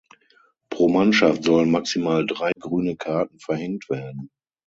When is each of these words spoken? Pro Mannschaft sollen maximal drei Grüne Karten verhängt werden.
Pro 0.71 0.87
Mannschaft 0.89 1.43
sollen 1.43 1.69
maximal 1.69 2.25
drei 2.25 2.51
Grüne 2.59 2.95
Karten 2.95 3.37
verhängt 3.39 3.87
werden. 3.87 4.31